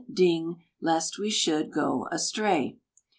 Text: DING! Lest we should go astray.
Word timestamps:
DING! 0.11 0.55
Lest 0.81 1.19
we 1.19 1.29
should 1.29 1.71
go 1.71 2.07
astray. 2.11 2.79